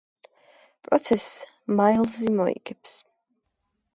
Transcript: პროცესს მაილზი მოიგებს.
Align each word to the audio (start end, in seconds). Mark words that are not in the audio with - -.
პროცესს 0.87 1.75
მაილზი 1.81 2.33
მოიგებს. 2.39 2.95